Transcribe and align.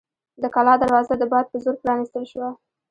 د 0.41 0.43
کلا 0.55 0.73
دروازه 0.79 1.13
د 1.17 1.23
باد 1.31 1.45
په 1.51 1.57
زور 1.63 1.75
پرانیستل 1.83 2.23
شوه. 2.31 2.49